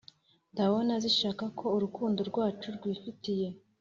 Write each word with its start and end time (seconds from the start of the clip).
ndabona 0.53 0.93
zishaka 1.03 1.43
ko 1.59 1.65
urukundo 1.77 2.19
rwacu 2.29 2.67
twifitiye 2.77 3.47